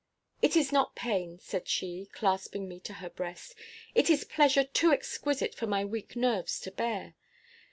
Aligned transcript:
"It 0.41 0.55
is 0.55 0.71
not 0.71 0.95
pain," 0.95 1.37
said 1.37 1.67
she, 1.67 2.07
clasping 2.11 2.67
me 2.67 2.79
to 2.79 2.93
her 2.93 3.09
breast; 3.11 3.53
"it 3.93 4.09
is 4.09 4.23
pleasure 4.23 4.63
too 4.63 4.91
exquisite 4.91 5.53
for 5.53 5.67
my 5.67 5.85
weak 5.85 6.15
nerves 6.15 6.59
to 6.61 6.71
bear. 6.71 7.13